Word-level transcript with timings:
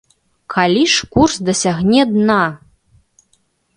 Калі 0.53 0.83
ж 0.93 1.09
курс 1.15 1.35
дасягне 1.49 2.01
дна? 2.15 2.41